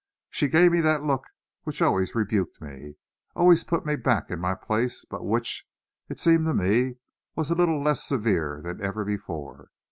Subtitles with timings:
[0.31, 1.27] She gave me that look
[1.61, 2.95] which always rebuked me
[3.35, 5.63] always put me back in my place but which,
[6.09, 6.95] it seemed to me,
[7.35, 9.69] was a little less severe than ever before.